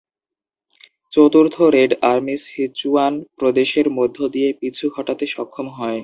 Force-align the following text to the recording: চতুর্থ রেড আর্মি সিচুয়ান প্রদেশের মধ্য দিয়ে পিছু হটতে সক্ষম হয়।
চতুর্থ 1.11 1.55
রেড 1.75 1.91
আর্মি 2.11 2.35
সিচুয়ান 2.45 3.13
প্রদেশের 3.37 3.87
মধ্য 3.97 4.17
দিয়ে 4.33 4.49
পিছু 4.59 4.85
হটতে 4.95 5.25
সক্ষম 5.33 5.67
হয়। 5.77 5.99